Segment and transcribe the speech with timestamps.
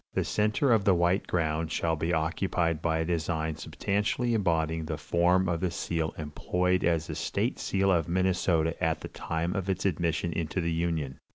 [0.15, 4.97] The center of the white ground shall be occupied by a design substantially embodying the
[4.97, 9.69] form of the seal employed as the state seal of Minnesota at the time of
[9.69, 11.19] its admission into the Union....